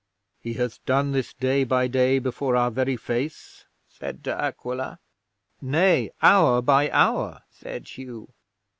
[0.39, 4.97] '"He hath done this day by day before our very face?" said De Aquila.
[5.61, 8.27] '"Nay, hour by hour," said Hugh.